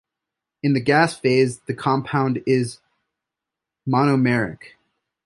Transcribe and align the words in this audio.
In 0.63 0.73
the 0.73 0.79
gas 0.79 1.15
phase 1.15 1.59
the 1.59 1.75
compound 1.75 2.41
is 2.47 2.79
monomeric. 3.87 4.73